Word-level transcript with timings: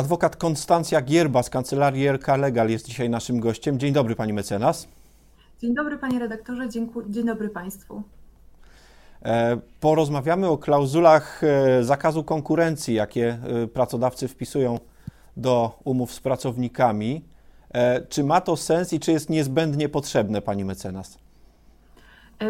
Adwokat 0.00 0.36
Konstancja 0.36 1.02
Gierba 1.02 1.42
z 1.42 1.50
kancelarii 1.50 2.08
RK 2.08 2.36
Legal 2.36 2.70
jest 2.70 2.86
dzisiaj 2.86 3.10
naszym 3.10 3.40
gościem. 3.40 3.78
Dzień 3.78 3.92
dobry 3.92 4.16
pani 4.16 4.32
mecenas. 4.32 4.88
Dzień 5.58 5.74
dobry 5.74 5.98
panie 5.98 6.18
redaktorze, 6.18 6.68
dzień 7.08 7.26
dobry 7.26 7.48
państwu. 7.48 8.02
E, 9.22 9.56
porozmawiamy 9.80 10.48
o 10.48 10.58
klauzulach 10.58 11.44
e, 11.44 11.84
zakazu 11.84 12.24
konkurencji, 12.24 12.94
jakie 12.94 13.38
e, 13.62 13.66
pracodawcy 13.66 14.28
wpisują 14.28 14.78
do 15.36 15.78
umów 15.84 16.12
z 16.12 16.20
pracownikami. 16.20 17.24
Czy 18.08 18.24
ma 18.24 18.40
to 18.40 18.56
sens 18.56 18.92
i 18.92 19.00
czy 19.00 19.12
jest 19.12 19.30
niezbędnie 19.30 19.88
potrzebne, 19.88 20.42
pani 20.42 20.64
mecenas? 20.64 21.18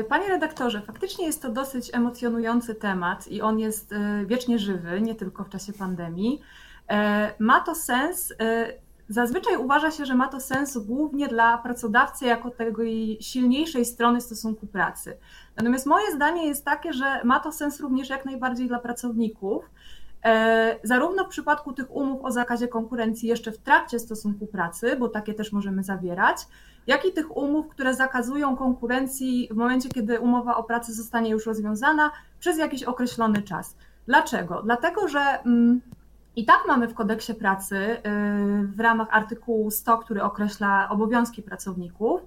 Panie 0.09 0.29
redaktorze, 0.29 0.83
faktycznie 0.83 1.27
jest 1.27 1.43
to 1.43 1.51
dosyć 1.51 1.95
emocjonujący 1.95 2.75
temat 2.75 3.29
i 3.29 3.43
on 3.43 3.59
jest 3.59 3.95
wiecznie 4.27 4.59
żywy, 4.59 5.01
nie 5.01 5.15
tylko 5.15 5.45
w 5.45 5.49
czasie 5.49 5.73
pandemii. 5.73 6.41
Ma 7.39 7.61
to 7.61 7.75
sens. 7.75 8.35
Zazwyczaj 9.09 9.57
uważa 9.57 9.91
się, 9.91 10.07
że 10.07 10.15
ma 10.15 10.29
to 10.29 10.41
sens 10.41 10.79
głównie 10.79 11.29
dla 11.29 11.59
pracodawcy 11.59 12.27
jako 12.27 12.51
tej 12.51 13.19
silniejszej 13.21 13.85
strony 13.85 14.21
stosunku 14.21 14.67
pracy. 14.67 15.17
Natomiast 15.57 15.87
moje 15.87 16.13
zdanie 16.13 16.47
jest 16.47 16.65
takie, 16.65 16.93
że 16.93 17.25
ma 17.25 17.41
to 17.41 17.53
sens 17.53 17.81
również 17.81 18.09
jak 18.09 18.25
najbardziej 18.25 18.69
dla 18.69 18.79
pracowników. 18.79 19.71
E, 20.25 20.79
zarówno 20.83 21.25
w 21.25 21.29
przypadku 21.29 21.73
tych 21.73 21.91
umów 21.91 22.25
o 22.25 22.31
zakazie 22.31 22.69
konkurencji 22.69 23.29
jeszcze 23.29 23.53
w 23.53 23.59
trakcie 23.59 23.99
stosunku 23.99 24.47
pracy, 24.47 24.97
bo 24.97 25.09
takie 25.09 25.35
też 25.35 25.53
możemy 25.53 25.83
zawierać, 25.83 26.37
jak 26.87 27.05
i 27.05 27.13
tych 27.13 27.37
umów, 27.37 27.69
które 27.69 27.95
zakazują 27.95 28.57
konkurencji 28.57 29.49
w 29.51 29.57
momencie, 29.57 29.89
kiedy 29.89 30.21
umowa 30.21 30.57
o 30.57 30.65
pracę 30.65 30.93
zostanie 30.93 31.31
już 31.31 31.47
rozwiązana 31.47 32.11
przez 32.41 32.59
jakiś 32.59 32.83
określony 32.83 33.43
czas. 33.43 33.77
Dlaczego? 34.07 34.63
Dlatego, 34.63 35.09
że 35.09 35.21
mm, 35.21 35.81
i 36.37 36.45
tak 36.45 36.61
mamy 36.69 36.89
w 36.89 36.95
kodeksie 36.95 37.35
pracy 37.35 37.77
y, 37.77 38.01
w 38.67 38.81
ramach 38.81 39.09
artykułu 39.11 39.71
100, 39.71 39.99
który 39.99 40.23
określa 40.23 40.89
obowiązki 40.91 41.43
pracowników, 41.43 42.21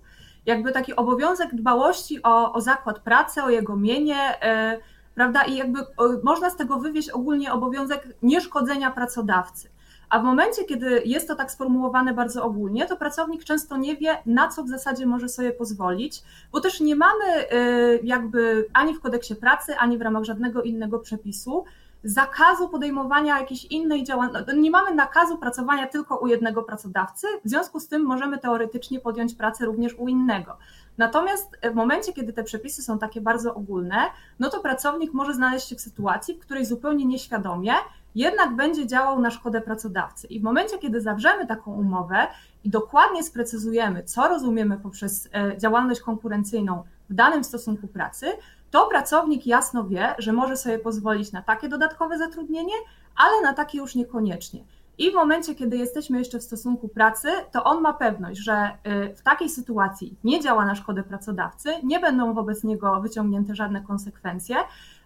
jakby 0.46 0.72
taki 0.72 0.96
obowiązek 0.96 1.56
dbałości 1.56 2.24
o, 2.24 2.54
o 2.54 2.62
zakład 2.62 3.00
pracy, 3.00 3.44
o 3.44 3.50
jego 3.50 3.76
mienie, 3.76 4.34
y, 4.76 4.80
prawda? 5.16 5.44
I 5.44 5.56
jakby 5.56 5.80
można 6.24 6.50
z 6.50 6.56
tego 6.56 6.80
wywieźć 6.80 7.10
ogólnie 7.10 7.54
obowiązek 7.54 8.08
nieszkodzenia 8.22 8.92
pracodawcy. 8.92 9.70
A 10.10 10.20
w 10.20 10.24
momencie, 10.24 10.64
kiedy 10.64 11.02
jest 11.06 11.28
to 11.28 11.36
tak 11.36 11.52
sformułowane 11.52 12.14
bardzo 12.14 12.44
ogólnie, 12.44 12.86
to 12.86 12.98
pracownik 12.98 13.44
często 13.44 13.78
nie 13.78 13.98
wie, 13.98 14.18
na 14.26 14.48
co 14.48 14.64
w 14.64 14.68
zasadzie 14.68 15.06
może 15.06 15.30
sobie 15.30 15.52
pozwolić, 15.52 16.24
bo 16.52 16.60
też 16.60 16.80
nie 16.80 16.96
mamy 16.96 17.26
y, 17.54 18.00
jakby 18.04 18.68
ani 18.74 18.96
w 18.96 19.02
kodeksie 19.02 19.36
pracy, 19.36 19.78
ani 19.78 19.98
w 19.98 20.02
ramach 20.02 20.24
żadnego 20.24 20.62
innego 20.62 21.00
przepisu 21.00 21.66
zakazu 22.04 22.70
podejmowania 22.70 23.40
jakiejś 23.40 23.66
innej 23.66 24.04
działalności. 24.04 24.48
No, 24.48 24.62
nie 24.62 24.72
mamy 24.72 24.96
nakazu 24.96 25.38
pracowania 25.38 25.88
tylko 25.88 26.18
u 26.18 26.28
jednego 26.28 26.64
pracodawcy, 26.64 27.28
w 27.46 27.50
związku 27.50 27.80
z 27.80 27.88
tym 27.88 28.02
możemy 28.02 28.38
teoretycznie 28.38 29.00
podjąć 29.00 29.34
pracę 29.34 29.66
również 29.66 29.94
u 29.98 30.08
innego. 30.08 30.58
Natomiast 30.98 31.58
w 31.72 31.76
momencie, 31.76 32.14
kiedy 32.14 32.34
te 32.34 32.44
przepisy 32.44 32.82
są 32.82 33.00
takie 33.00 33.22
bardzo 33.22 33.56
ogólne, 33.56 33.98
no 34.40 34.50
to 34.50 34.60
pracownik 34.60 35.14
może 35.14 35.34
znaleźć 35.34 35.68
się 35.68 35.76
w 35.76 35.82
sytuacji, 35.82 36.34
w 36.34 36.40
której 36.40 36.66
zupełnie 36.66 37.06
nieświadomie 37.06 37.74
jednak 38.16 38.56
będzie 38.56 38.88
działał 38.88 39.20
na 39.20 39.32
szkodę 39.32 39.62
pracodawcy. 39.62 40.28
I 40.28 40.40
w 40.40 40.44
momencie, 40.44 40.78
kiedy 40.78 41.02
zawrzemy 41.02 41.48
taką 41.48 41.74
umowę 41.74 42.28
i 42.64 42.70
dokładnie 42.70 43.24
sprecyzujemy, 43.24 44.04
co 44.04 44.28
rozumiemy 44.28 44.78
poprzez 44.78 45.30
e, 45.34 45.58
działalność 45.58 46.02
konkurencyjną 46.02 46.84
w 47.10 47.14
danym 47.14 47.44
stosunku 47.44 47.88
pracy, 47.88 48.28
to 48.74 48.88
pracownik 48.88 49.48
jasno 49.48 49.84
wie, 49.84 50.16
że 50.18 50.34
może 50.34 50.58
sobie 50.58 50.80
pozwolić 50.80 51.32
na 51.32 51.42
takie 51.42 51.70
dodatkowe 51.70 52.18
zatrudnienie, 52.18 52.74
ale 53.16 53.42
na 53.42 53.54
takie 53.54 53.78
już 53.78 53.96
niekoniecznie. 53.96 54.64
I 54.98 55.12
w 55.12 55.14
momencie, 55.14 55.56
kiedy 55.56 55.78
jesteśmy 55.78 56.20
jeszcze 56.20 56.40
w 56.40 56.44
stosunku 56.44 56.88
pracy, 56.88 57.28
to 57.52 57.64
on 57.64 57.82
ma 57.82 57.94
pewność, 57.94 58.40
że 58.40 58.78
y, 59.12 59.16
w 59.16 59.22
takiej 59.22 59.50
sytuacji 59.50 60.16
nie 60.24 60.40
działa 60.40 60.66
na 60.66 60.76
szkodę 60.76 61.04
pracodawcy, 61.04 61.70
nie 61.84 62.00
będą 62.00 62.34
wobec 62.34 62.64
niego 62.64 63.02
wyciągnięte 63.02 63.56
żadne 63.56 63.82
konsekwencje, 63.82 64.56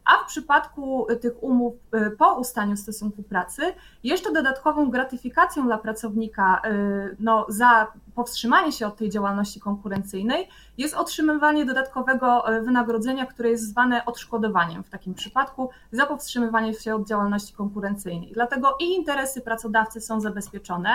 a 0.08 0.24
w 0.24 0.28
przypadku 0.28 1.08
tych 1.22 1.44
umów 1.44 1.74
y, 1.96 2.12
po 2.12 2.34
ustaniu 2.34 2.78
stosunku 2.78 3.24
pracy, 3.24 3.62
jeszcze 4.04 4.34
dodatkową 4.34 4.90
gratyfikacją 4.90 5.66
dla 5.66 5.78
pracownika 5.78 6.62
y, 6.66 7.16
no, 7.20 7.46
za 7.50 7.88
powstrzymanie 8.16 8.72
się 8.72 8.88
od 8.88 8.98
tej 8.98 9.10
działalności 9.10 9.60
konkurencyjnej 9.60 10.50
jest 10.78 10.96
otrzymywanie 10.96 11.66
dodatkowego 11.66 12.56
y, 12.56 12.62
wynagrodzenia, 12.62 13.26
które 13.26 13.50
jest 13.50 13.70
zwane 13.70 14.06
odszkodowaniem 14.06 14.84
w 14.84 14.90
takim 14.90 15.14
przypadku 15.14 15.70
za 15.92 16.06
powstrzymywanie 16.06 16.74
się 16.74 16.96
od 16.96 17.08
działalności 17.08 17.54
konkurencyjnej. 17.54 18.32
Dlatego 18.34 18.76
i 18.80 18.84
interesy 18.84 19.42
pracodawcy 19.42 20.02
są 20.02 20.22
zabezpieczone, 20.22 20.90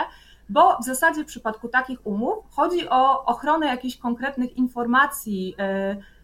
bo 0.49 0.79
w 0.79 0.85
zasadzie 0.85 1.25
w 1.25 1.27
przypadku 1.27 1.69
takich 1.69 2.07
umów 2.07 2.45
chodzi 2.51 2.89
o 2.89 3.25
ochronę 3.25 3.67
jakichś 3.67 3.97
konkretnych 3.97 4.57
informacji, 4.57 5.57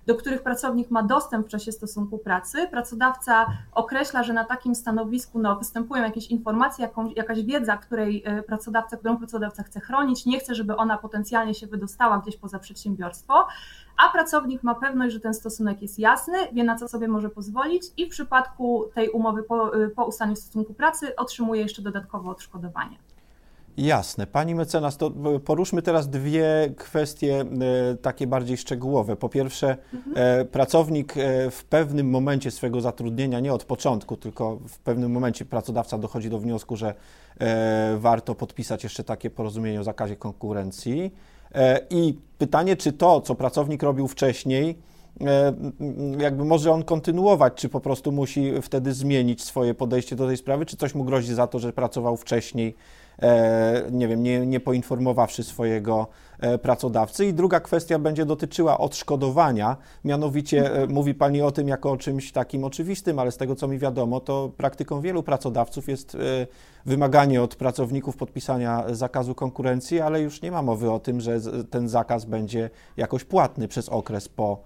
do 0.08 0.14
których 0.14 0.42
pracownik 0.42 0.90
ma 0.90 1.02
dostęp 1.02 1.46
w 1.46 1.50
czasie 1.50 1.72
stosunku 1.72 2.18
pracy. 2.18 2.68
Pracodawca 2.70 3.46
określa, 3.72 4.22
że 4.22 4.32
na 4.32 4.44
takim 4.44 4.74
stanowisku 4.74 5.38
no, 5.38 5.56
występują 5.56 6.02
jakieś 6.02 6.26
informacje, 6.26 6.82
jakąś, 6.82 7.16
jakaś 7.16 7.42
wiedza, 7.42 7.76
której 7.76 8.22
e, 8.26 8.42
pracodawca, 8.42 8.96
którą 8.96 9.16
pracodawca 9.16 9.62
chce 9.62 9.80
chronić, 9.80 10.26
nie 10.26 10.40
chce, 10.40 10.54
żeby 10.54 10.76
ona 10.76 10.98
potencjalnie 10.98 11.54
się 11.54 11.66
wydostała 11.66 12.18
gdzieś 12.18 12.36
poza 12.36 12.58
przedsiębiorstwo, 12.58 13.46
a 13.96 14.12
pracownik 14.12 14.62
ma 14.62 14.74
pewność, 14.74 15.14
że 15.14 15.20
ten 15.20 15.34
stosunek 15.34 15.82
jest 15.82 15.98
jasny, 15.98 16.38
wie 16.52 16.64
na 16.64 16.76
co 16.76 16.88
sobie 16.88 17.08
może 17.08 17.28
pozwolić 17.28 17.82
i 17.96 18.06
w 18.06 18.08
przypadku 18.08 18.90
tej 18.94 19.10
umowy 19.10 19.42
po, 19.42 19.84
e, 19.84 19.88
po 19.88 20.04
ustaniu 20.04 20.36
stosunku 20.36 20.74
pracy 20.74 21.16
otrzymuje 21.16 21.62
jeszcze 21.62 21.82
dodatkowe 21.82 22.30
odszkodowanie. 22.30 22.98
Jasne. 23.78 24.26
Pani 24.26 24.54
mecenas, 24.54 24.96
to 24.96 25.12
poruszmy 25.44 25.82
teraz 25.82 26.08
dwie 26.08 26.74
kwestie 26.76 27.40
e, 27.40 27.96
takie 27.96 28.26
bardziej 28.26 28.56
szczegółowe. 28.56 29.16
Po 29.16 29.28
pierwsze, 29.28 29.76
mhm. 29.94 30.40
e, 30.40 30.44
pracownik 30.44 31.16
e, 31.16 31.50
w 31.50 31.64
pewnym 31.64 32.10
momencie 32.10 32.50
swojego 32.50 32.80
zatrudnienia, 32.80 33.40
nie 33.40 33.52
od 33.52 33.64
początku, 33.64 34.16
tylko 34.16 34.58
w 34.68 34.78
pewnym 34.78 35.12
momencie 35.12 35.44
pracodawca 35.44 35.98
dochodzi 35.98 36.30
do 36.30 36.38
wniosku, 36.38 36.76
że 36.76 36.94
warto 37.96 38.34
podpisać 38.34 38.84
jeszcze 38.84 39.04
takie 39.04 39.30
porozumienie 39.30 39.80
o 39.80 39.84
zakazie 39.84 40.16
konkurencji. 40.16 41.14
I 41.90 42.14
pytanie, 42.38 42.76
czy 42.76 42.92
to, 42.92 43.20
co 43.20 43.34
pracownik 43.34 43.82
robił 43.82 44.08
wcześniej, 44.08 44.78
jakby 46.18 46.44
może 46.44 46.72
on 46.72 46.84
kontynuować, 46.84 47.52
czy 47.54 47.68
po 47.68 47.80
prostu 47.80 48.12
musi 48.12 48.62
wtedy 48.62 48.92
zmienić 48.92 49.44
swoje 49.44 49.74
podejście 49.74 50.16
do 50.16 50.26
tej 50.26 50.36
sprawy, 50.36 50.66
czy 50.66 50.76
coś 50.76 50.94
mu 50.94 51.04
grozi 51.04 51.34
za 51.34 51.46
to, 51.46 51.58
że 51.58 51.72
pracował 51.72 52.16
wcześniej 52.16 52.74
E, 52.74 53.07
nie 53.90 54.08
wiem, 54.08 54.22
nie, 54.22 54.46
nie 54.46 54.60
poinformowawszy 54.60 55.44
swojego 55.44 56.06
e, 56.40 56.58
pracodawcy. 56.58 57.26
I 57.26 57.34
druga 57.34 57.60
kwestia 57.60 57.98
będzie 57.98 58.26
dotyczyła 58.26 58.78
odszkodowania, 58.78 59.76
mianowicie 60.04 60.74
e, 60.74 60.86
mówi 60.86 61.14
Pani 61.14 61.42
o 61.42 61.50
tym 61.50 61.68
jako 61.68 61.90
o 61.90 61.96
czymś 61.96 62.32
takim 62.32 62.64
oczywistym, 62.64 63.18
ale 63.18 63.32
z 63.32 63.36
tego 63.36 63.56
co 63.56 63.68
mi 63.68 63.78
wiadomo, 63.78 64.20
to 64.20 64.50
praktyką 64.56 65.00
wielu 65.00 65.22
pracodawców 65.22 65.88
jest 65.88 66.16
wymaganie 66.86 67.42
od 67.42 67.56
pracowników 67.56 68.16
podpisania 68.16 68.84
zakazu 68.92 69.34
konkurencji, 69.34 70.00
ale 70.00 70.20
już 70.20 70.42
nie 70.42 70.50
ma 70.50 70.62
mowy 70.62 70.90
o 70.90 70.98
tym, 70.98 71.20
że 71.20 71.40
ten 71.70 71.88
zakaz 71.88 72.24
będzie 72.24 72.70
jakoś 72.96 73.24
płatny 73.24 73.68
przez 73.68 73.88
okres 73.88 74.28
po 74.28 74.62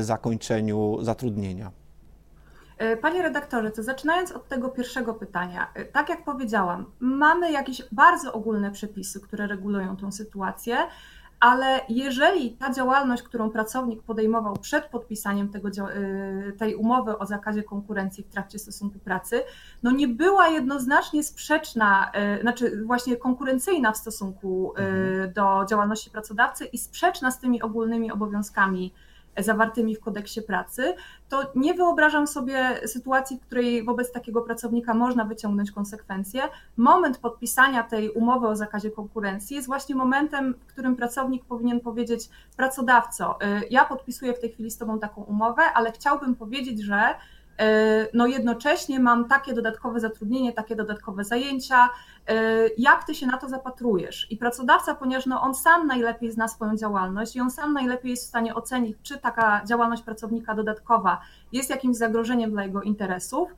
zakończeniu 0.00 0.98
zatrudnienia. 1.02 1.85
E, 2.78 2.96
panie 2.96 3.22
redaktorze, 3.22 3.70
to 3.70 3.82
zaczynając 3.82 4.32
od 4.32 4.48
tego 4.48 4.68
pierwszego 4.68 5.14
pytania, 5.14 5.70
e, 5.74 5.84
tak 5.84 6.08
jak 6.08 6.24
powiedziałam, 6.24 6.84
mamy 7.00 7.52
jakieś 7.52 7.82
bardzo 7.92 8.32
ogólne 8.32 8.70
przepisy, 8.70 9.20
które 9.20 9.46
regulują 9.46 9.96
tę 9.96 10.12
sytuację, 10.12 10.76
ale 11.40 11.80
jeżeli 11.88 12.52
ta 12.52 12.72
działalność, 12.72 13.22
którą 13.22 13.50
pracownik 13.50 14.02
podejmował 14.02 14.56
przed 14.56 14.84
podpisaniem 14.84 15.48
tego, 15.48 15.68
e, 15.68 16.52
tej 16.52 16.74
umowy 16.74 17.18
o 17.18 17.26
zakazie 17.26 17.62
konkurencji 17.62 18.24
w 18.24 18.28
trakcie 18.28 18.58
stosunku 18.58 18.98
pracy, 18.98 19.42
no 19.82 19.90
nie 19.90 20.08
była 20.08 20.48
jednoznacznie 20.48 21.22
sprzeczna, 21.22 22.12
znaczy 22.40 22.82
właśnie 22.84 23.16
konkurencyjna 23.16 23.92
w 23.92 23.96
stosunku 23.96 24.72
mhm. 24.76 25.32
do 25.32 25.66
działalności 25.70 26.10
pracodawcy 26.10 26.64
i 26.64 26.78
sprzeczna 26.78 27.30
z 27.30 27.38
tymi 27.38 27.62
ogólnymi 27.62 28.12
obowiązkami 28.12 28.92
zawartymi 29.38 29.96
w 29.96 30.00
kodeksie 30.00 30.42
pracy, 30.42 30.94
to 31.28 31.52
nie 31.54 31.74
wyobrażam 31.74 32.26
sobie 32.26 32.80
sytuacji, 32.86 33.36
w 33.36 33.40
której 33.40 33.84
wobec 33.84 34.12
takiego 34.12 34.42
pracownika 34.42 34.94
można 34.94 35.24
wyciągnąć 35.24 35.70
konsekwencje. 35.70 36.42
Moment 36.76 37.18
podpisania 37.18 37.82
tej 37.82 38.10
umowy 38.10 38.48
o 38.48 38.56
zakazie 38.56 38.90
konkurencji 38.90 39.56
jest 39.56 39.68
właśnie 39.68 39.94
momentem, 39.94 40.54
w 40.66 40.66
którym 40.66 40.96
pracownik 40.96 41.44
powinien 41.44 41.80
powiedzieć 41.80 42.28
pracodawco, 42.56 43.38
y, 43.42 43.68
ja 43.70 43.84
podpisuję 43.84 44.34
w 44.34 44.40
tej 44.40 44.50
chwili 44.50 44.70
z 44.70 44.78
Tobą 44.78 44.98
taką 44.98 45.22
umowę, 45.22 45.62
ale 45.74 45.92
chciałbym 45.92 46.34
powiedzieć, 46.34 46.82
że 46.82 47.14
no 48.14 48.26
jednocześnie 48.26 49.00
mam 49.00 49.28
takie 49.28 49.54
dodatkowe 49.54 50.00
zatrudnienie, 50.00 50.52
takie 50.52 50.76
dodatkowe 50.76 51.24
zajęcia, 51.24 51.88
e, 52.28 52.34
jak 52.78 53.04
ty 53.04 53.14
się 53.14 53.26
na 53.26 53.38
to 53.38 53.48
zapatrujesz? 53.48 54.26
I 54.30 54.36
pracodawca, 54.36 54.94
ponieważ 54.94 55.26
no 55.26 55.40
on 55.40 55.54
sam 55.54 55.86
najlepiej 55.86 56.30
zna 56.32 56.48
swoją 56.48 56.76
działalność 56.76 57.36
i 57.36 57.40
on 57.40 57.50
sam 57.50 57.72
najlepiej 57.72 58.10
jest 58.10 58.24
w 58.24 58.28
stanie 58.28 58.54
ocenić, 58.54 58.96
czy 59.02 59.18
taka 59.18 59.64
działalność 59.64 60.02
pracownika 60.02 60.54
dodatkowa 60.54 61.20
jest 61.52 61.70
jakimś 61.70 61.96
zagrożeniem 61.96 62.50
dla 62.50 62.64
jego 62.64 62.82
interesów, 62.82 63.54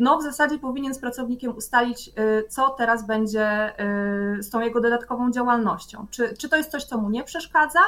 no 0.00 0.18
w 0.18 0.22
zasadzie 0.22 0.58
powinien 0.58 0.94
z 0.94 0.98
pracownikiem 0.98 1.56
ustalić, 1.56 2.10
co 2.48 2.70
teraz 2.70 3.06
będzie 3.06 3.72
z 4.40 4.50
tą 4.50 4.60
jego 4.60 4.80
dodatkową 4.80 5.30
działalnością. 5.30 6.06
Czy, 6.10 6.36
czy 6.36 6.48
to 6.48 6.56
jest 6.56 6.70
coś, 6.70 6.84
co 6.84 6.98
mu 6.98 7.10
nie 7.10 7.24
przeszkadza, 7.24 7.80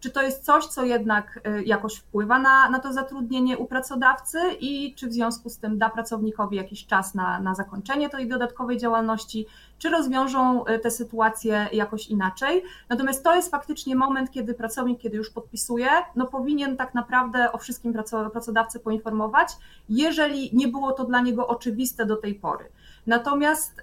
czy 0.00 0.10
to 0.10 0.22
jest 0.22 0.44
coś, 0.44 0.66
co 0.66 0.84
jednak 0.84 1.40
y, 1.46 1.64
jakoś 1.64 1.96
wpływa 1.96 2.38
na, 2.38 2.70
na 2.70 2.78
to 2.78 2.92
zatrudnienie 2.92 3.58
u 3.58 3.66
pracodawcy 3.66 4.38
i 4.60 4.94
czy 4.94 5.08
w 5.08 5.12
związku 5.12 5.48
z 5.48 5.58
tym 5.58 5.78
da 5.78 5.90
pracownikowi 5.90 6.56
jakiś 6.56 6.86
czas 6.86 7.14
na, 7.14 7.40
na 7.40 7.54
zakończenie 7.54 8.08
tej 8.08 8.28
dodatkowej 8.28 8.78
działalności, 8.78 9.46
czy 9.78 9.88
rozwiążą 9.88 10.66
y, 10.66 10.78
te 10.78 10.90
sytuacje 10.90 11.68
jakoś 11.72 12.06
inaczej. 12.06 12.62
Natomiast 12.88 13.24
to 13.24 13.34
jest 13.34 13.50
faktycznie 13.50 13.96
moment, 13.96 14.30
kiedy 14.30 14.54
pracownik, 14.54 15.00
kiedy 15.00 15.16
już 15.16 15.30
podpisuje, 15.30 15.88
no 16.16 16.26
powinien 16.26 16.76
tak 16.76 16.94
naprawdę 16.94 17.52
o 17.52 17.58
wszystkim 17.58 17.94
pracodawcy 18.32 18.80
poinformować, 18.80 19.48
jeżeli 19.88 20.56
nie 20.56 20.68
było 20.68 20.92
to 20.92 21.04
dla 21.04 21.20
niego 21.20 21.46
oczywiste 21.46 22.06
do 22.06 22.16
tej 22.16 22.34
pory. 22.34 22.64
Natomiast 23.06 23.82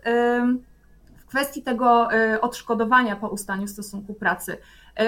w 1.26 1.28
kwestii 1.28 1.62
tego 1.62 2.14
y, 2.14 2.42
odszkodowania 2.42 3.16
po 3.16 3.28
ustaniu 3.28 3.68
stosunku 3.68 4.14
pracy, 4.14 4.58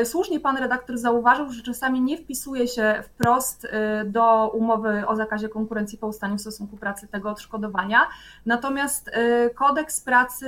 słusznie 0.03 0.39
pan 0.39 0.57
redaktor 0.57 0.97
zauważył, 0.97 1.49
że 1.49 1.63
czasami 1.63 2.01
nie 2.01 2.17
wpisuje 2.17 2.67
się 2.67 3.03
wprost 3.03 3.65
e, 3.65 4.05
do 4.05 4.51
umowy 4.53 5.07
o 5.07 5.15
zakazie 5.15 5.49
konkurencji 5.49 5.97
po 5.97 6.07
ustaniu 6.07 6.37
stosunku 6.37 6.77
pracy 6.77 7.07
tego 7.07 7.29
odszkodowania. 7.29 7.99
Natomiast 8.45 9.09
e, 9.13 9.49
kodeks 9.49 10.01
pracy 10.01 10.47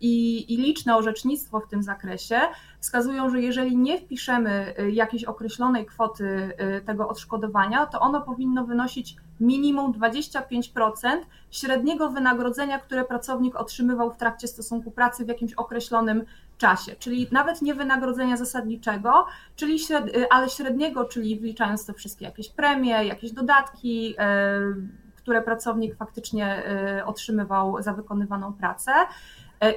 i, 0.00 0.44
i 0.54 0.56
liczne 0.56 0.96
orzecznictwo 0.96 1.60
w 1.60 1.68
tym 1.68 1.82
zakresie 1.82 2.40
wskazują, 2.80 3.30
że 3.30 3.40
jeżeli 3.40 3.76
nie 3.76 3.98
wpiszemy 3.98 4.74
jakiejś 4.92 5.24
określonej 5.24 5.86
kwoty 5.86 6.52
tego 6.86 7.08
odszkodowania, 7.08 7.86
to 7.86 8.00
ono 8.00 8.20
powinno 8.20 8.64
wynosić 8.64 9.16
minimum 9.42 9.92
25% 9.92 10.42
średniego 11.50 12.10
wynagrodzenia, 12.10 12.78
które 12.78 13.04
pracownik 13.04 13.56
otrzymywał 13.56 14.12
w 14.12 14.16
trakcie 14.16 14.48
stosunku 14.48 14.90
pracy 14.90 15.24
w 15.24 15.28
jakimś 15.28 15.52
określonym 15.52 16.24
czasie, 16.58 16.96
czyli 16.98 17.28
nawet 17.32 17.62
nie 17.62 17.74
wynagrodzenia 17.74 18.36
zasadniczego, 18.36 19.26
czyli 19.56 19.78
śred, 19.78 20.16
y, 20.16 20.28
ale 20.30 20.48
średniego, 20.48 21.04
czyli 21.04 21.40
wliczając 21.40 21.86
te 21.86 21.92
wszystkie 21.92 22.24
jakieś 22.24 22.48
premie, 22.48 23.04
jakieś 23.04 23.32
dodatki, 23.32 24.14
y, 24.14 25.02
które 25.16 25.42
pracownik 25.42 25.96
faktycznie 25.96 26.62
y, 26.98 27.04
otrzymywał 27.04 27.82
za 27.82 27.92
wykonywaną 27.92 28.52
pracę. 28.52 28.92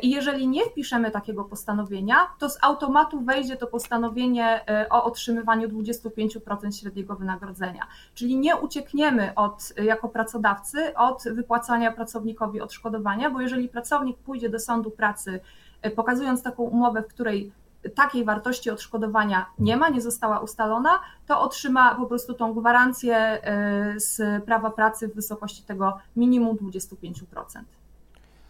I 0.02 0.10
jeżeli 0.10 0.48
nie 0.48 0.66
wpiszemy 0.66 1.12
takiego 1.12 1.44
postanowienia, 1.44 2.16
to 2.40 2.50
z 2.50 2.58
automatu 2.62 3.22
wejdzie 3.22 3.56
to 3.56 3.68
postanowienie 3.68 4.66
o 4.90 5.04
otrzymywaniu 5.04 5.68
25% 5.68 6.80
średniego 6.80 7.16
wynagrodzenia. 7.16 7.88
Czyli 8.14 8.38
nie 8.38 8.56
uciekniemy 8.56 9.36
od, 9.36 9.74
jako 9.84 10.10
pracodawcy 10.10 10.96
od 10.96 11.24
wypłacania 11.32 11.92
pracownikowi 11.92 12.62
odszkodowania, 12.62 13.30
bo 13.30 13.42
jeżeli 13.42 13.70
pracownik 13.70 14.18
pójdzie 14.18 14.50
do 14.50 14.60
sądu 14.60 14.92
pracy 14.92 15.40
E, 15.86 15.92
pokazując 15.92 16.44
taką 16.44 16.64
umowę, 16.64 17.02
w 17.02 17.08
której 17.08 17.52
takiej 17.96 18.26
wartości 18.26 18.70
odszkodowania 18.70 19.46
nie 19.60 19.78
ma, 19.78 19.90
nie 19.90 20.02
została 20.02 20.40
ustalona, 20.40 21.00
to 21.28 21.42
otrzyma 21.42 21.96
po 21.96 22.06
prostu 22.06 22.34
tą 22.34 22.54
gwarancję 22.54 23.18
e, 23.18 24.00
z 24.00 24.44
prawa 24.46 24.72
pracy 24.72 25.08
w 25.08 25.16
wysokości 25.16 25.64
tego 25.64 25.98
minimum 26.16 26.58
25%. 26.58 27.24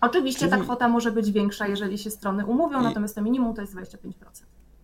Oczywiście 0.05 0.39
Czyli... 0.39 0.51
ta 0.51 0.57
kwota 0.57 0.87
może 0.87 1.11
być 1.11 1.31
większa, 1.31 1.67
jeżeli 1.67 1.97
się 1.97 2.11
strony 2.11 2.45
umówią, 2.45 2.81
I... 2.81 2.83
natomiast 2.83 3.15
to 3.15 3.21
minimum 3.21 3.53
to 3.53 3.61
jest 3.61 3.75
25%. 3.75 3.97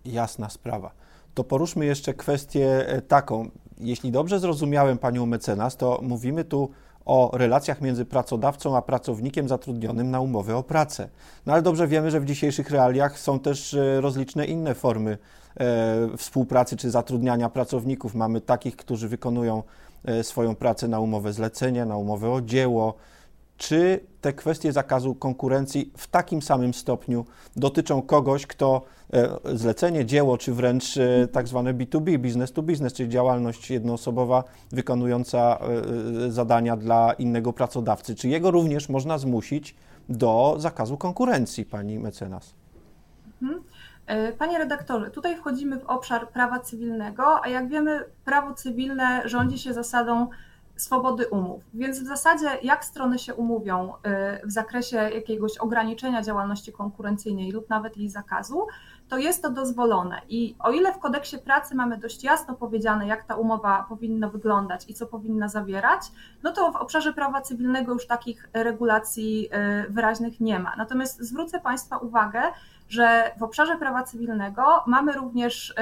Jasna 0.06 0.50
sprawa. 0.50 0.92
To 1.34 1.44
poruszmy 1.44 1.86
jeszcze 1.86 2.14
kwestię 2.14 2.88
e, 2.88 3.02
taką. 3.02 3.50
Jeśli 3.80 4.12
dobrze 4.12 4.40
zrozumiałem 4.40 4.98
panią 4.98 5.26
mecenas, 5.26 5.78
to 5.78 6.00
mówimy 6.04 6.44
tu 6.44 6.70
o 7.06 7.32
relacjach 7.34 7.82
między 7.82 8.06
pracodawcą 8.06 8.78
a 8.78 8.82
pracownikiem 8.82 9.48
zatrudnionym 9.48 10.12
na 10.12 10.20
umowę 10.20 10.58
o 10.58 10.64
pracę. 10.64 11.10
No 11.46 11.54
ale 11.54 11.62
dobrze 11.62 11.88
wiemy, 11.88 12.12
że 12.12 12.20
w 12.20 12.26
dzisiejszych 12.26 12.70
realiach 12.70 13.20
są 13.20 13.40
też 13.40 13.74
e, 13.74 14.02
rozliczne 14.02 14.46
inne 14.46 14.76
formy 14.76 15.18
e, 15.60 16.18
współpracy 16.18 16.78
czy 16.78 16.92
zatrudniania 16.92 17.50
pracowników. 17.50 18.16
Mamy 18.16 18.42
takich, 18.42 18.76
którzy 18.76 19.08
wykonują 19.08 19.64
e, 20.06 20.24
swoją 20.24 20.56
pracę 20.56 20.88
na 20.88 21.00
umowę 21.00 21.34
zlecenia, 21.34 21.86
na 21.86 21.98
umowę 21.98 22.32
o 22.32 22.42
dzieło, 22.42 22.96
czy 23.62 24.00
te 24.22 24.34
kwestie 24.34 24.72
zakazu 24.72 25.16
konkurencji 25.16 25.92
w 25.98 26.08
takim 26.08 26.42
samym 26.42 26.74
stopniu 26.74 27.26
dotyczą 27.56 28.02
kogoś, 28.02 28.48
kto 28.48 28.82
e, 29.14 29.58
zlecenie, 29.58 30.06
dzieło, 30.06 30.38
czy 30.38 30.54
wręcz 30.54 30.98
e, 30.98 31.28
tak 31.28 31.48
zwane 31.48 31.74
B2B, 31.74 32.18
business 32.18 32.52
to 32.52 32.62
business, 32.62 32.94
czyli 32.94 33.10
działalność 33.10 33.72
jednoosobowa 33.72 34.44
wykonująca 34.72 35.60
e, 36.28 36.32
zadania 36.32 36.78
dla 36.78 37.14
innego 37.14 37.54
pracodawcy. 37.54 38.16
Czy 38.16 38.28
jego 38.28 38.52
również 38.52 38.90
można 38.90 39.18
zmusić 39.18 39.76
do 40.10 40.56
zakazu 40.58 40.98
konkurencji, 40.98 41.66
pani 41.66 42.00
mecenas? 42.00 42.54
Mhm. 43.42 43.64
Panie 44.38 44.58
redaktorze, 44.58 45.12
tutaj 45.12 45.38
wchodzimy 45.38 45.80
w 45.80 45.86
obszar 45.86 46.30
prawa 46.30 46.60
cywilnego, 46.60 47.44
a 47.44 47.48
jak 47.50 47.70
wiemy, 47.70 48.06
prawo 48.26 48.54
cywilne 48.54 49.22
rządzi 49.26 49.60
się 49.60 49.74
zasadą 49.74 50.28
swobody 50.82 51.28
umów. 51.28 51.64
Więc 51.74 52.00
w 52.00 52.08
zasadzie, 52.08 52.48
jak 52.64 52.86
strony 52.86 53.20
się 53.20 53.36
umówią 53.36 53.94
y, 53.94 54.48
w 54.48 54.52
zakresie 54.52 54.98
jakiegoś 54.98 55.58
ograniczenia 55.58 56.22
działalności 56.22 56.72
konkurencyjnej 56.72 57.52
lub 57.52 57.70
nawet 57.70 57.98
jej 57.98 58.10
zakazu, 58.10 58.68
to 59.10 59.18
jest 59.18 59.42
to 59.42 59.50
dozwolone. 59.50 60.22
I 60.30 60.56
o 60.60 60.72
ile 60.72 60.94
w 60.94 61.00
kodeksie 61.00 61.38
pracy 61.38 61.76
mamy 61.76 61.98
dość 61.98 62.24
jasno 62.24 62.56
powiedziane, 62.56 63.08
jak 63.08 63.24
ta 63.24 63.36
umowa 63.36 63.86
powinna 63.90 64.30
wyglądać 64.30 64.90
i 64.90 64.94
co 64.94 65.06
powinna 65.08 65.48
zawierać, 65.48 66.02
no 66.44 66.52
to 66.52 66.72
w 66.72 66.76
obszarze 66.76 67.14
prawa 67.14 67.42
cywilnego 67.42 67.94
już 67.94 68.08
takich 68.08 68.50
regulacji 68.54 69.50
y, 69.88 69.92
wyraźnych 69.92 70.40
nie 70.40 70.60
ma. 70.60 70.76
Natomiast 70.78 71.22
zwrócę 71.22 71.60
Państwa 71.60 71.98
uwagę, 71.98 72.42
że 72.90 73.32
w 73.40 73.44
obszarze 73.44 73.78
prawa 73.78 74.04
cywilnego 74.04 74.84
mamy 74.88 75.12
również 75.14 75.70
y, 75.70 75.76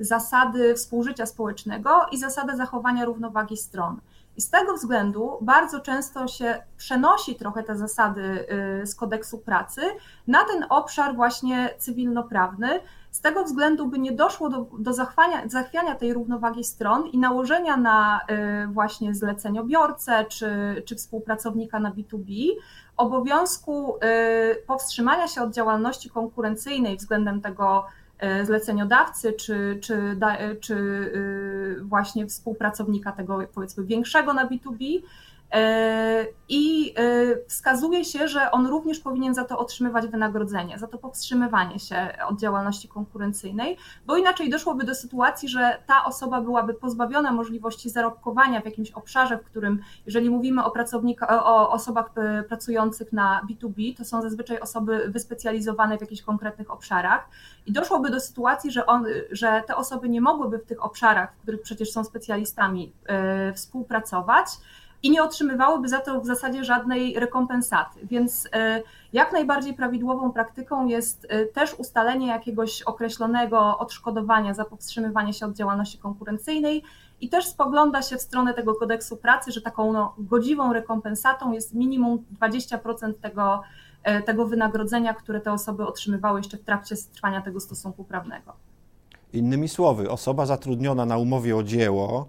zasady 0.00 0.74
współżycia 0.74 1.26
społecznego 1.26 2.06
i 2.12 2.18
zasadę 2.18 2.56
zachowania 2.56 3.04
równowagi 3.04 3.56
stron. 3.56 4.00
I 4.40 4.42
z 4.42 4.50
tego 4.50 4.74
względu 4.74 5.38
bardzo 5.40 5.80
często 5.80 6.28
się 6.28 6.62
przenosi 6.76 7.34
trochę 7.34 7.62
te 7.62 7.76
zasady 7.76 8.46
y, 8.82 8.86
z 8.86 8.94
kodeksu 8.94 9.38
pracy 9.38 9.80
na 10.26 10.44
ten 10.44 10.66
obszar 10.68 11.16
właśnie 11.16 11.74
cywilnoprawny, 11.78 12.68
z 13.10 13.20
tego 13.20 13.44
względu, 13.44 13.86
by 13.86 13.98
nie 13.98 14.12
doszło 14.12 14.48
do, 14.50 14.66
do 14.78 14.92
zachwania, 14.92 15.48
zachwiania 15.48 15.94
tej 15.94 16.14
równowagi 16.14 16.64
stron 16.64 17.06
i 17.06 17.18
nałożenia 17.18 17.76
na 17.76 18.20
y, 18.64 18.66
właśnie 18.66 19.14
zleceniobiorcę 19.14 20.24
czy, 20.24 20.82
czy 20.86 20.96
współpracownika 20.96 21.80
na 21.80 21.90
B2B 21.90 22.48
obowiązku 22.96 23.96
y, 23.96 24.00
powstrzymania 24.66 25.28
się 25.28 25.42
od 25.42 25.54
działalności 25.54 26.10
konkurencyjnej 26.10 26.96
względem 26.96 27.40
tego 27.40 27.86
zleceniodawcy, 28.44 29.32
czy, 29.32 29.78
czy, 29.82 30.16
czy 30.60 30.74
y, 30.74 31.76
właśnie 31.82 32.26
współpracownika 32.26 33.12
tego 33.12 33.38
powiedzmy 33.54 33.84
większego 33.84 34.34
na 34.34 34.46
B2B, 34.46 34.98
E, 34.98 35.00
I 36.48 36.94
e, 36.96 37.46
wskazuje 37.48 38.04
się, 38.04 38.28
że 38.28 38.50
on 38.50 38.66
również 38.66 39.00
powinien 39.00 39.34
za 39.34 39.44
to 39.44 39.58
otrzymywać 39.58 40.06
wynagrodzenie, 40.06 40.78
za 40.78 40.86
to 40.86 40.98
powstrzymywanie 40.98 41.78
się 41.78 42.08
od 42.28 42.40
działalności 42.40 42.88
konkurencyjnej, 42.88 43.76
bo 44.06 44.16
inaczej 44.16 44.50
doszłoby 44.50 44.84
do 44.84 44.94
sytuacji, 44.94 45.48
że 45.48 45.78
ta 45.86 46.04
osoba 46.04 46.40
byłaby 46.40 46.74
pozbawiona 46.74 47.32
możliwości 47.32 47.90
zarobkowania 47.90 48.60
w 48.60 48.64
jakimś 48.64 48.90
obszarze, 48.90 49.38
w 49.38 49.44
którym, 49.44 49.82
jeżeli 50.06 50.30
mówimy 50.30 50.64
o 50.64 50.72
o 51.30 51.70
osobach 51.70 52.10
e, 52.16 52.42
pracujących 52.42 53.12
na 53.12 53.46
B2B, 53.50 53.96
to 53.96 54.04
są 54.04 54.22
zazwyczaj 54.22 54.60
osoby 54.60 55.08
wyspecjalizowane 55.08 55.98
w 55.98 56.00
jakichś 56.00 56.22
konkretnych 56.22 56.70
obszarach. 56.70 57.28
I 57.66 57.72
doszłoby 57.72 58.10
do 58.10 58.20
sytuacji, 58.20 58.70
że, 58.70 58.86
on, 58.86 59.04
że 59.30 59.62
te 59.66 59.76
osoby 59.76 60.08
nie 60.08 60.20
mogłyby 60.20 60.58
w 60.58 60.66
tych 60.66 60.84
obszarach, 60.84 61.34
w 61.38 61.42
których 61.42 61.62
przecież 61.62 61.92
są 61.92 62.04
specjalistami, 62.04 62.92
współpracować 63.54 64.46
i 65.02 65.10
nie 65.10 65.22
otrzymywałyby 65.22 65.88
za 65.88 66.00
to 66.00 66.20
w 66.20 66.26
zasadzie 66.26 66.64
żadnej 66.64 67.14
rekompensaty. 67.14 68.06
Więc 68.06 68.48
e, 68.52 68.82
jak 69.12 69.32
najbardziej 69.32 69.74
prawidłową 69.74 70.32
praktyką 70.32 70.86
jest 70.86 71.26
e, 71.28 71.46
też 71.46 71.74
ustalenie 71.74 72.26
jakiegoś 72.26 72.82
określonego 72.82 73.78
odszkodowania 73.78 74.54
za 74.54 74.64
powstrzymywanie 74.64 75.32
się 75.32 75.46
od 75.46 75.52
działalności 75.52 75.98
konkurencyjnej 75.98 76.82
i 77.20 77.28
też 77.28 77.46
spogląda 77.46 78.02
się 78.02 78.16
w 78.16 78.20
stronę 78.20 78.54
tego 78.54 78.74
kodeksu 78.74 79.16
pracy, 79.16 79.52
że 79.52 79.60
taką 79.60 79.92
no, 79.92 80.14
godziwą 80.18 80.72
rekompensatą 80.72 81.52
jest 81.52 81.74
minimum 81.74 82.24
20% 82.40 83.14
tego, 83.14 83.62
e, 84.02 84.22
tego 84.22 84.46
wynagrodzenia, 84.46 85.14
które 85.14 85.40
te 85.40 85.52
osoby 85.52 85.86
otrzymywały 85.86 86.40
jeszcze 86.40 86.56
w 86.56 86.64
trakcie 86.64 86.96
trwania 87.14 87.40
tego 87.40 87.60
stosunku 87.60 88.04
prawnego. 88.04 88.52
Innymi 89.32 89.68
słowy, 89.68 90.10
osoba 90.10 90.46
zatrudniona 90.46 91.06
na 91.06 91.16
umowie 91.16 91.56
o 91.56 91.62
dzieło 91.62 92.28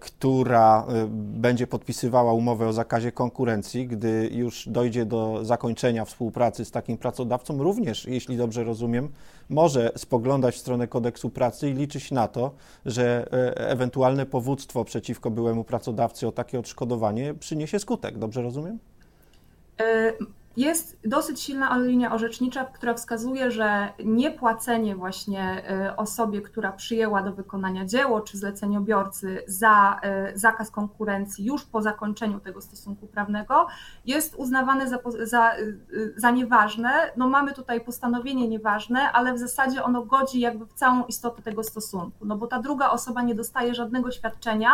która 0.00 0.86
e, 0.88 1.06
będzie 1.12 1.66
podpisywała 1.66 2.32
umowę 2.32 2.68
o 2.68 2.72
zakazie 2.72 3.12
konkurencji, 3.12 3.86
gdy 3.86 4.30
już 4.32 4.68
dojdzie 4.68 5.04
do 5.04 5.44
zakończenia 5.44 6.04
współpracy 6.04 6.64
z 6.64 6.70
takim 6.70 6.98
pracodawcą, 6.98 7.62
również, 7.62 8.04
jeśli 8.04 8.36
dobrze 8.36 8.64
rozumiem, 8.64 9.08
może 9.48 9.92
spoglądać 9.96 10.54
w 10.54 10.58
stronę 10.58 10.88
kodeksu 10.88 11.30
pracy 11.30 11.70
i 11.70 11.72
liczyć 11.72 12.10
na 12.10 12.28
to, 12.28 12.50
że 12.86 13.26
ewentualne 13.56 14.26
powództwo 14.26 14.84
przeciwko 14.84 15.30
byłemu 15.30 15.64
pracodawcy 15.64 16.26
o 16.28 16.32
takie 16.32 16.58
odszkodowanie 16.58 17.34
przyniesie 17.34 17.78
skutek. 17.78 18.18
Dobrze 18.18 18.42
rozumiem? 18.42 18.78
Jest 20.56 20.98
dosyć 21.04 21.40
silna 21.40 21.78
linia 21.78 22.12
orzecznicza, 22.12 22.64
która 22.64 22.94
wskazuje, 22.94 23.50
że 23.50 23.92
niepłacenie 24.04 24.96
właśnie 24.96 25.64
e, 25.70 25.96
osobie, 25.96 26.40
która 26.40 26.72
przyjęła 26.72 27.22
do 27.22 27.32
wykonania 27.32 27.84
dzieło, 27.84 28.20
czy 28.20 28.38
zleceniobiorcy 28.38 29.42
za 29.46 30.00
e, 30.02 30.38
zakaz 30.38 30.70
konkurencji 30.70 31.44
już 31.44 31.64
po 31.64 31.82
zakończeniu 31.82 32.40
tego 32.40 32.60
stosunku 32.60 33.06
prawnego, 33.06 33.66
jest 34.04 34.34
uznawane 34.34 34.88
za, 34.88 34.98
za, 35.22 35.52
e, 35.52 35.56
za 36.16 36.30
nieważne. 36.30 36.90
No 37.16 37.28
mamy 37.28 37.52
tutaj 37.52 37.80
postanowienie 37.80 38.48
nieważne, 38.48 39.12
ale 39.12 39.34
w 39.34 39.38
zasadzie 39.38 39.84
ono 39.84 40.02
godzi 40.02 40.40
jakby 40.40 40.66
w 40.66 40.72
całą 40.72 41.04
istotę 41.04 41.42
tego 41.42 41.64
stosunku, 41.64 42.24
no 42.26 42.36
bo 42.36 42.46
ta 42.46 42.58
druga 42.58 42.90
osoba 42.90 43.22
nie 43.22 43.34
dostaje 43.34 43.74
żadnego 43.74 44.10
świadczenia, 44.10 44.70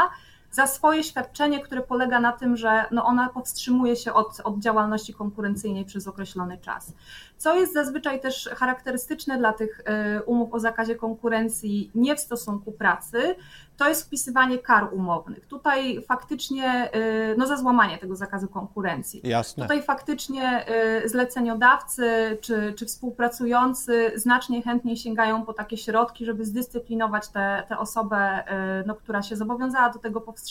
za 0.56 0.66
swoje 0.66 1.04
świadczenie, 1.04 1.60
które 1.60 1.80
polega 1.80 2.20
na 2.20 2.32
tym, 2.32 2.56
że 2.56 2.84
no 2.90 3.04
ona 3.04 3.28
powstrzymuje 3.28 3.96
się 3.96 4.12
od, 4.12 4.40
od 4.44 4.58
działalności 4.58 5.14
konkurencyjnej 5.14 5.84
przez 5.84 6.08
określony 6.08 6.58
czas. 6.58 6.92
Co 7.36 7.54
jest 7.54 7.72
zazwyczaj 7.72 8.20
też 8.20 8.50
charakterystyczne 8.56 9.38
dla 9.38 9.52
tych 9.52 9.80
e, 9.84 10.22
umów 10.22 10.54
o 10.54 10.60
zakazie 10.60 10.94
konkurencji 10.94 11.90
nie 11.94 12.16
w 12.16 12.20
stosunku 12.20 12.72
pracy, 12.72 13.34
to 13.76 13.88
jest 13.88 14.06
wpisywanie 14.06 14.58
kar 14.58 14.94
umownych. 14.94 15.46
Tutaj 15.46 16.02
faktycznie, 16.02 16.64
e, 16.92 17.34
no 17.36 17.46
za 17.46 17.56
złamanie 17.56 17.98
tego 17.98 18.16
zakazu 18.16 18.48
konkurencji. 18.48 19.20
Jasne. 19.24 19.64
Tutaj 19.64 19.82
faktycznie 19.82 20.66
e, 20.66 21.08
zleceniodawcy 21.08 22.38
czy, 22.40 22.74
czy 22.78 22.86
współpracujący 22.86 24.12
znacznie 24.14 24.62
chętniej 24.62 24.96
sięgają 24.96 25.42
po 25.42 25.52
takie 25.52 25.76
środki, 25.76 26.24
żeby 26.26 26.44
zdyscyplinować 26.44 27.28
tę 27.28 27.78
osobę, 27.78 28.44
no, 28.86 28.94
która 28.94 29.22
się 29.22 29.36
zobowiązała 29.36 29.90
do 29.90 29.98
tego 29.98 30.20
powstrzymania, 30.20 30.45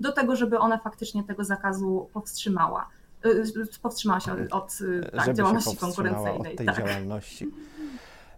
do 0.00 0.12
tego, 0.12 0.36
żeby 0.36 0.58
ona 0.58 0.78
faktycznie 0.78 1.24
tego 1.24 1.44
zakazu 1.44 2.08
powstrzymała. 2.12 2.88
Y, 3.26 3.80
powstrzymała 3.82 4.20
się 4.20 4.32
od, 4.50 4.80
y, 4.80 5.10
tak, 5.16 5.34
działalności 5.34 5.76
konkurencyjnej. 5.76 6.52
Od 6.52 6.56
tej 6.56 6.66
tak. 6.66 6.76
działalności. 6.76 7.48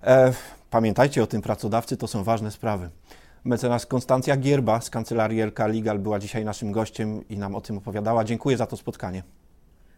E, 0.02 0.32
pamiętajcie 0.70 1.22
o 1.22 1.26
tym, 1.26 1.42
pracodawcy 1.42 1.96
to 1.96 2.06
są 2.06 2.24
ważne 2.24 2.50
sprawy. 2.50 2.90
Mecenas 3.44 3.86
Konstancja 3.86 4.36
Gierba 4.36 4.80
z 4.80 4.90
kancelarii 4.90 5.42
LK 5.42 5.58
Legal 5.58 5.98
była 5.98 6.18
dzisiaj 6.18 6.44
naszym 6.44 6.72
gościem 6.72 7.28
i 7.28 7.38
nam 7.38 7.54
o 7.54 7.60
tym 7.60 7.78
opowiadała. 7.78 8.24
Dziękuję 8.24 8.56
za 8.56 8.66
to 8.66 8.76
spotkanie. 8.76 9.22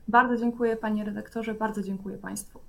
Bardzo 0.09 0.37
dziękuję 0.37 0.77
panie 0.77 1.05
redaktorze, 1.05 1.55
bardzo 1.55 1.83
dziękuję 1.83 2.19
państwu. 2.19 2.61